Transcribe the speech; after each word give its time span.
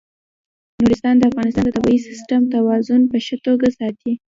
نورستان 0.81 1.15
د 1.17 1.23
افغانستان 1.31 1.63
د 1.65 1.69
طبعي 1.77 1.99
سیسټم 2.07 2.41
توازن 2.55 3.01
په 3.11 3.17
ښه 3.25 3.35
توګه 3.45 3.67
ساتي. 3.77 4.11